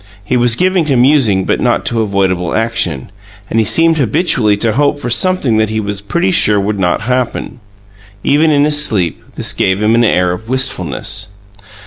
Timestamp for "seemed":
3.63-3.97